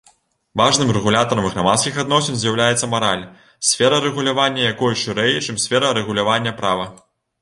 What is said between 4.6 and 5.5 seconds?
якой шырэй,